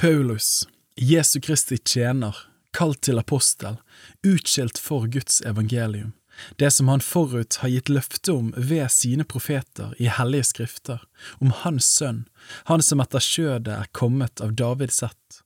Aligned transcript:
Paulus, 0.00 0.68
Jesu 0.96 1.40
Kristi 1.40 1.76
tjener, 1.78 2.36
kalt 2.72 3.02
til 3.04 3.20
apostel, 3.20 3.74
utskilt 4.24 4.78
for 4.80 5.04
Guds 5.12 5.42
evangelium, 5.44 6.14
det 6.56 6.70
som 6.72 6.88
han 6.88 7.02
forut 7.04 7.58
har 7.60 7.68
gitt 7.68 7.92
løfte 7.92 8.32
om 8.32 8.46
ved 8.56 8.88
sine 8.94 9.26
profeter 9.28 9.92
i 10.00 10.08
hellige 10.08 10.46
skrifter, 10.54 11.02
om 11.44 11.52
Hans 11.52 11.90
sønn, 11.98 12.22
han 12.70 12.80
som 12.80 13.04
etter 13.04 13.20
skjødet 13.20 13.74
er 13.74 13.92
kommet 13.92 14.40
av 14.40 14.56
Davids 14.56 15.02
ett, 15.04 15.42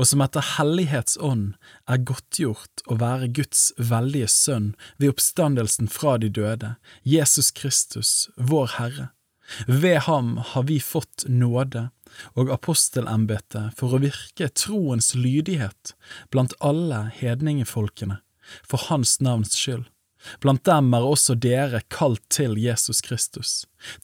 og 0.00 0.08
som 0.08 0.24
etter 0.24 0.54
hellighetsånd 0.54 1.58
er 1.84 2.02
godtgjort 2.08 2.86
å 2.88 2.96
være 3.04 3.28
Guds 3.42 3.74
veldige 3.76 4.32
sønn 4.32 4.72
ved 4.96 5.18
oppstandelsen 5.18 5.92
fra 5.92 6.16
de 6.16 6.32
døde, 6.32 6.78
Jesus 7.04 7.52
Kristus, 7.52 8.30
vår 8.40 8.72
Herre. 8.80 9.10
Ved 9.66 9.98
ham 10.08 10.36
har 10.36 10.62
vi 10.62 10.80
fått 10.80 11.24
nåde 11.28 11.90
og 12.38 12.52
apostelembetet 12.54 13.76
for 13.78 13.94
å 13.94 14.02
virke 14.02 14.50
troens 14.54 15.14
lydighet 15.14 15.94
blant 16.32 16.56
alle 16.64 17.08
hedningefolkene, 17.18 18.20
for 18.64 18.88
hans 18.88 19.18
navns 19.24 19.56
skyld. 19.58 19.86
Blant 20.42 20.64
dem 20.66 20.90
er 20.96 21.06
også 21.06 21.36
dere 21.38 21.80
kalt 21.94 22.24
til 22.32 22.56
Jesus 22.58 23.00
Kristus. 23.06 23.52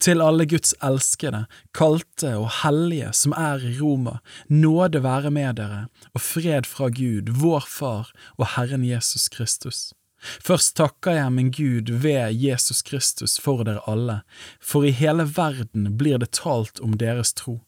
Til 0.02 0.22
alle 0.22 0.46
Guds 0.46 0.74
elskede, 0.84 1.45
kalte 1.74 2.36
og 2.38 2.48
hellige 2.62 3.10
som 3.18 3.34
er 3.38 3.64
i 3.64 3.74
Roma, 3.80 4.20
nåde 4.48 5.02
være 5.04 5.32
med 5.34 5.59
dere, 5.59 5.82
og 6.14 6.23
fred 6.23 6.70
fra 6.70 6.90
Gud, 6.95 7.34
vår 7.42 7.66
Far 7.68 8.14
og 8.38 8.54
Herren 8.54 8.86
Jesus 8.86 9.28
Kristus. 9.28 9.90
Først 10.24 10.76
takker 10.78 11.18
jeg 11.18 11.32
min 11.34 11.50
Gud 11.52 11.90
ved 12.00 12.32
Jesus 12.40 12.80
Kristus 12.82 13.36
for 13.40 13.64
dere 13.66 13.82
alle, 13.90 14.23
for 14.60 14.86
i 14.86 14.95
hele 14.95 15.26
verden 15.36 15.96
blir 16.00 16.23
det 16.23 16.32
talt 16.40 16.80
om 16.80 16.96
deres 17.00 17.34
tro. 17.36 17.59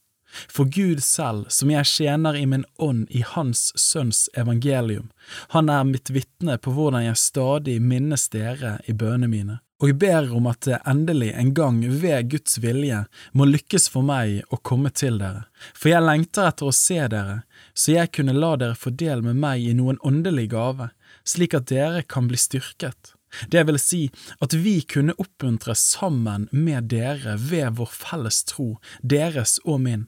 For 0.48 0.68
Gud 0.70 1.02
selv, 1.04 1.46
som 1.48 1.70
jeg 1.72 1.88
tjener 1.90 2.36
i 2.36 2.46
min 2.46 2.64
ånd 2.82 3.06
i 3.10 3.22
Hans 3.27 3.72
Sønns 3.80 4.27
evangelium, 4.34 5.11
han 5.55 5.70
er 5.72 5.86
mitt 5.88 6.11
vitne 6.14 6.58
på 6.58 6.74
hvordan 6.77 7.06
jeg 7.06 7.20
stadig 7.20 7.78
minnes 7.83 8.28
dere 8.33 8.77
i 8.86 8.94
bønene 8.96 9.30
mine, 9.30 9.58
og 9.83 9.91
jeg 9.91 9.98
ber 10.00 10.30
om 10.33 10.46
at 10.48 10.62
det 10.64 10.78
endelig 10.88 11.33
en 11.36 11.50
gang 11.56 11.83
ved 12.00 12.30
Guds 12.33 12.56
vilje 12.64 13.02
må 13.36 13.44
lykkes 13.48 13.91
for 13.92 14.06
meg 14.06 14.46
å 14.48 14.61
komme 14.64 14.88
til 14.88 15.19
dere, 15.20 15.44
for 15.74 15.92
jeg 15.92 16.06
lengter 16.06 16.48
etter 16.48 16.70
å 16.70 16.77
se 16.77 17.02
dere, 17.12 17.42
så 17.74 17.98
jeg 17.98 18.14
kunne 18.16 18.36
la 18.36 18.55
dere 18.61 18.78
få 18.78 18.94
del 18.96 19.24
med 19.27 19.36
meg 19.42 19.66
i 19.66 19.74
noen 19.77 20.00
åndelig 20.00 20.48
gave, 20.55 20.89
slik 21.28 21.58
at 21.58 21.68
dere 21.68 22.06
kan 22.08 22.30
bli 22.30 22.41
styrket. 22.41 23.12
Det 23.52 23.66
vil 23.68 23.78
si 23.80 24.02
at 24.41 24.55
vi 24.55 24.78
kunne 24.80 25.16
oppmuntre 25.20 25.74
sammen 25.77 26.48
med 26.52 26.89
dere 26.92 27.36
ved 27.36 27.77
vår 27.77 27.92
felles 27.92 28.42
tro, 28.48 28.77
deres 29.02 29.58
og 29.64 29.83
min. 29.84 30.06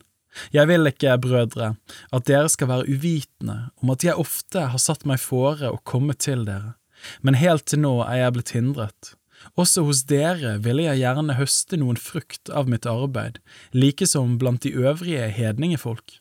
Jeg 0.54 0.68
vil 0.70 0.90
ikke, 0.90 1.16
brødre, 1.22 1.74
at 2.12 2.26
dere 2.28 2.48
skal 2.52 2.70
være 2.70 2.88
uvitende 2.88 3.58
om 3.82 3.94
at 3.94 4.04
jeg 4.06 4.18
ofte 4.18 4.68
har 4.72 4.82
satt 4.82 5.06
meg 5.08 5.22
fore 5.22 5.70
å 5.72 5.80
komme 5.84 6.16
til 6.18 6.44
dere, 6.48 6.76
men 7.22 7.38
helt 7.38 7.68
til 7.70 7.82
nå 7.84 7.94
er 8.06 8.24
jeg 8.24 8.36
blitt 8.36 8.54
hindret. 8.56 9.14
Også 9.58 9.84
hos 9.86 10.02
dere 10.10 10.56
ville 10.62 10.86
jeg 10.88 11.02
gjerne 11.02 11.36
høste 11.38 11.78
noen 11.78 11.98
frukt 12.00 12.50
av 12.50 12.70
mitt 12.70 12.88
arbeid, 12.90 13.38
like 13.72 14.06
som 14.06 14.38
blant 14.38 14.64
de 14.66 14.74
øvrige 14.74 15.28
hedningefolk. 15.34 16.18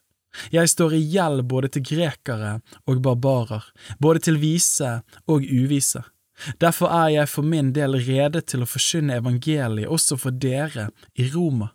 Jeg 0.53 0.69
står 0.69 0.93
i 0.93 1.01
gjeld 1.15 1.47
både 1.49 1.71
til 1.73 1.85
grekere 1.87 2.59
og 2.85 3.01
barbarer, 3.01 3.63
både 3.99 4.21
til 4.27 4.37
vise 4.41 4.99
og 5.25 5.41
uvise. 5.41 6.03
Derfor 6.61 6.93
er 6.93 7.09
jeg 7.15 7.31
for 7.31 7.47
min 7.47 7.71
del 7.73 7.97
rede 8.05 8.43
til 8.45 8.61
å 8.61 8.69
forkynne 8.69 9.17
evangeliet 9.17 9.89
også 9.89 10.19
for 10.21 10.35
dere 10.37 10.91
i 11.17 11.25
Roma 11.33 11.71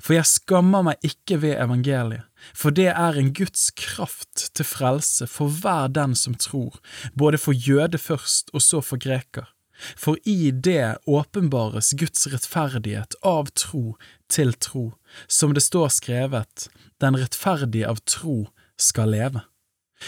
for 0.00 0.16
jeg 0.16 0.28
skammer 0.28 0.84
meg 0.86 1.06
ikke 1.06 1.40
ved 1.42 1.56
evangeliet, 1.62 2.24
for 2.54 2.74
det 2.74 2.90
er 2.92 3.18
en 3.18 3.32
Guds 3.34 3.70
kraft 3.78 4.48
til 4.54 4.68
frelse 4.68 5.28
for 5.30 5.52
hver 5.52 5.90
den 5.92 6.14
som 6.18 6.34
tror, 6.34 6.78
både 7.18 7.40
for 7.42 7.56
jøde 7.56 7.98
først 7.98 8.52
og 8.54 8.64
så 8.64 8.82
for 8.84 9.00
greker. 9.02 9.48
For 9.96 10.16
i 10.24 10.50
det 10.50 10.96
åpenbares 11.06 11.92
Guds 12.00 12.26
rettferdighet 12.32 13.18
av 13.26 13.50
tro 13.52 13.96
til 14.32 14.54
tro, 14.56 14.86
som 15.28 15.52
det 15.52 15.64
står 15.66 15.92
skrevet, 15.92 16.68
den 17.02 17.18
rettferdige 17.20 17.88
av 17.88 18.00
tro 18.08 18.46
skal 18.80 19.12
leve. 19.12 19.44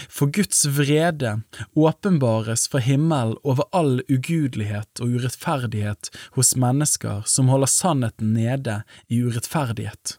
For 0.09 0.29
Guds 0.29 0.67
vrede 0.67 1.41
åpenbares 1.75 2.69
fra 2.69 2.81
himmelen 2.85 3.39
over 3.43 3.65
all 3.73 4.03
ugudelighet 4.09 5.01
og 5.01 5.17
urettferdighet 5.17 6.11
hos 6.37 6.55
mennesker 6.61 7.25
som 7.27 7.49
holder 7.49 7.73
sannheten 7.73 8.35
nede 8.37 8.83
i 9.09 9.23
urettferdighet. 9.25 10.19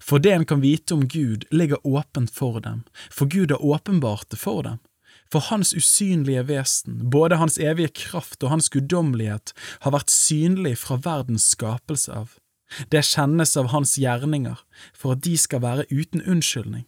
For 0.00 0.18
det 0.18 0.32
en 0.32 0.48
kan 0.48 0.62
vite 0.64 0.94
om 0.96 1.04
Gud, 1.08 1.44
ligger 1.50 1.86
åpent 1.86 2.32
for 2.32 2.60
dem, 2.60 2.82
for 3.10 3.28
Gud 3.28 3.50
har 3.50 3.62
åpenbart 3.62 4.30
det 4.30 4.40
for 4.40 4.62
dem. 4.62 4.80
For 5.32 5.42
Hans 5.50 5.74
usynlige 5.74 6.46
vesen, 6.48 7.10
både 7.10 7.36
Hans 7.36 7.58
evige 7.58 7.88
kraft 7.88 8.42
og 8.42 8.50
Hans 8.54 8.70
guddommelighet, 8.70 9.52
har 9.82 9.94
vært 9.94 10.12
synlig 10.14 10.76
fra 10.78 10.98
verdens 11.02 11.48
skapelse 11.54 12.14
av. 12.14 12.36
Det 12.90 13.04
kjennes 13.06 13.56
av 13.58 13.70
Hans 13.74 13.96
gjerninger, 13.98 14.58
for 14.94 15.14
at 15.14 15.24
de 15.26 15.36
skal 15.38 15.62
være 15.62 15.86
uten 15.90 16.22
unnskyldning. 16.22 16.86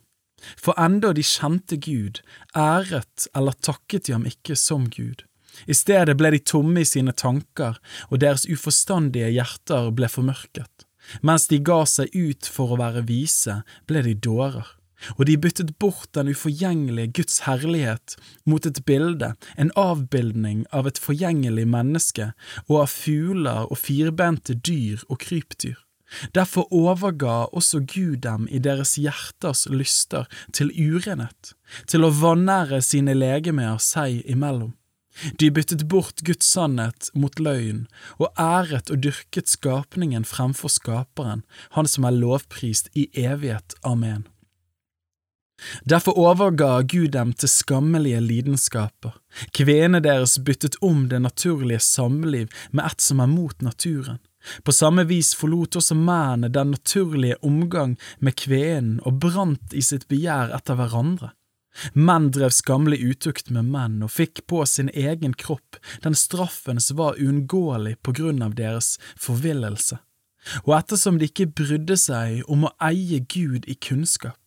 For 0.57 0.77
enda 0.79 1.13
de 1.17 1.25
kjente 1.27 1.79
Gud, 1.83 2.23
æret 2.57 3.29
eller 3.37 3.57
takket 3.65 4.07
de 4.07 4.17
ham 4.17 4.27
ikke 4.29 4.57
som 4.57 4.87
Gud. 4.91 5.25
I 5.67 5.75
stedet 5.75 6.17
ble 6.19 6.31
de 6.35 6.43
tomme 6.45 6.85
i 6.85 6.89
sine 6.89 7.15
tanker, 7.17 7.79
og 8.11 8.21
deres 8.23 8.47
uforstandige 8.47 9.31
hjerter 9.35 9.91
ble 9.97 10.11
formørket. 10.13 10.87
Mens 11.25 11.49
de 11.51 11.59
ga 11.65 11.83
seg 11.89 12.13
ut 12.15 12.49
for 12.53 12.75
å 12.75 12.81
være 12.81 13.07
vise, 13.09 13.63
ble 13.89 14.05
de 14.07 14.15
dårer. 14.15 14.75
Og 15.15 15.29
de 15.29 15.37
byttet 15.39 15.77
bort 15.79 16.11
den 16.17 16.31
uforgjengelige 16.33 17.13
Guds 17.21 17.43
herlighet 17.47 18.17
mot 18.51 18.67
et 18.67 18.81
bilde, 18.87 19.33
en 19.57 19.71
avbildning 19.79 20.65
av 20.75 20.91
et 20.91 20.99
forgjengelig 20.99 21.69
menneske 21.71 22.33
og 22.67 22.81
av 22.83 22.91
fugler 22.91 23.71
og 23.71 23.79
firbente 23.79 24.59
dyr 24.59 25.05
og 25.07 25.21
krypdyr. 25.23 25.79
Derfor 26.35 26.69
overga 26.73 27.49
også 27.53 27.81
Gud 27.81 28.23
dem 28.25 28.49
i 28.51 28.59
deres 28.59 28.97
hjerters 28.97 29.67
lyster 29.71 30.29
til 30.57 30.73
urenhet, 30.73 31.55
til 31.87 32.07
å 32.07 32.13
vanære 32.15 32.81
sine 32.85 33.17
legemer 33.17 33.81
seg 33.83 34.23
imellom. 34.25 34.75
De 35.41 35.51
byttet 35.51 35.89
bort 35.91 36.23
Guds 36.23 36.47
sannhet 36.47 37.11
mot 37.15 37.41
løgn, 37.43 37.87
og 38.23 38.31
æret 38.39 38.91
og 38.95 39.03
dyrket 39.03 39.51
skapningen 39.51 40.25
fremfor 40.25 40.71
Skaperen, 40.71 41.43
Han 41.75 41.87
som 41.87 42.05
er 42.05 42.15
lovprist 42.15 42.89
i 42.95 43.09
evighet. 43.15 43.75
Amen. 43.83 44.27
Derfor 45.83 46.15
overga 46.15 46.83
Gud 46.83 47.09
dem 47.17 47.33
til 47.33 47.51
skammelige 47.51 48.21
lidenskaper. 48.21 49.19
Kvenene 49.51 50.01
deres 50.01 50.39
byttet 50.39 50.79
om 50.83 51.09
det 51.11 51.21
naturlige 51.23 51.83
samliv 51.83 52.47
med 52.71 52.85
et 52.87 53.03
som 53.03 53.19
er 53.19 53.27
mot 53.27 53.63
naturen. 53.63 54.21
På 54.63 54.73
samme 54.73 55.05
vis 55.09 55.33
forlot 55.37 55.77
også 55.81 55.97
mennene 55.99 56.51
den 56.53 56.73
naturlige 56.77 57.39
omgang 57.45 57.97
med 58.19 58.37
kvenen 58.39 59.01
og 59.07 59.19
brant 59.25 59.75
i 59.75 59.83
sitt 59.83 60.07
begjær 60.09 60.55
etter 60.57 60.79
hverandre. 60.79 61.33
Menn 61.95 62.31
drev 62.35 62.51
skammelig 62.55 62.99
utukt 63.05 63.51
med 63.55 63.69
menn 63.71 64.03
og 64.03 64.11
fikk 64.11 64.43
på 64.51 64.65
sin 64.67 64.91
egen 64.95 65.35
kropp 65.39 65.79
den 66.03 66.17
straffen 66.19 66.81
som 66.83 66.99
var 66.99 67.21
uunngåelig 67.21 67.99
på 68.03 68.15
grunn 68.19 68.43
av 68.43 68.57
deres 68.59 68.97
forvillelse. 69.21 70.01
Og 70.65 70.75
ettersom 70.79 71.19
de 71.19 71.29
ikke 71.29 71.51
brydde 71.61 71.99
seg 72.01 72.43
om 72.51 72.67
å 72.67 72.75
eie 72.89 73.21
Gud 73.21 73.67
i 73.69 73.75
kunnskap, 73.75 74.39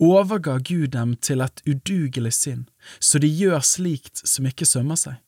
overga 0.00 0.56
Gud 0.62 0.94
dem 0.94 1.16
til 1.20 1.44
et 1.44 1.60
udugelig 1.68 2.32
sinn, 2.38 2.64
så 2.98 3.20
de 3.20 3.28
gjør 3.28 3.60
slikt 3.66 4.24
som 4.24 4.46
ikke 4.48 4.68
sømmer 4.68 4.98
seg. 4.98 5.18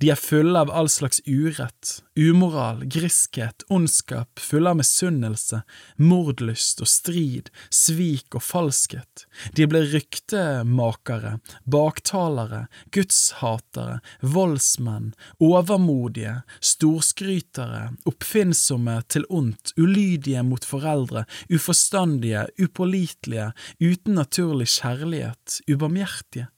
De 0.00 0.10
er 0.12 0.18
fulle 0.20 0.58
av 0.60 0.70
all 0.70 0.88
slags 0.92 1.20
urett, 1.26 2.00
umoral, 2.18 2.84
griskhet, 2.84 3.64
ondskap, 3.72 4.40
fulle 4.40 4.72
av 4.72 4.78
misunnelse, 4.80 5.62
mordlyst 5.96 6.82
og 6.84 6.90
strid, 6.90 7.50
svik 7.72 8.36
og 8.36 8.44
falskhet. 8.44 9.24
De 9.56 9.66
blir 9.70 9.88
ryktemakere, 9.94 11.38
baktalere, 11.64 12.66
gudshatere, 12.94 14.00
voldsmenn, 14.20 15.12
overmodige, 15.40 16.40
storskrytere, 16.60 17.90
oppfinnsomme 18.10 19.00
til 19.08 19.26
ondt, 19.30 19.74
ulydige 19.80 20.44
mot 20.46 20.64
foreldre, 20.66 21.26
uforstandige, 21.52 22.46
upålitelige, 22.60 23.50
uten 23.80 24.18
naturlig 24.20 24.68
kjærlighet, 24.76 25.60
ubarmhjertige. 25.70 26.50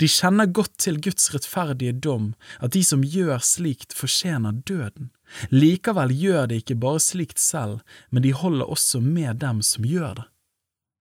De 0.00 0.08
kjenner 0.10 0.50
godt 0.50 0.74
til 0.82 0.98
Guds 1.02 1.30
rettferdige 1.34 1.92
dom, 1.92 2.32
at 2.60 2.74
de 2.74 2.82
som 2.84 3.04
gjør 3.06 3.42
slikt, 3.44 3.94
fortjener 3.96 4.60
døden. 4.66 5.10
Likevel 5.54 6.12
gjør 6.14 6.50
de 6.50 6.58
ikke 6.60 6.78
bare 6.80 7.00
slikt 7.02 7.38
selv, 7.38 7.80
men 8.10 8.24
de 8.26 8.34
holder 8.34 8.70
også 8.70 9.00
med 9.04 9.40
dem 9.44 9.62
som 9.62 9.86
gjør 9.86 10.20
det. 10.20 10.26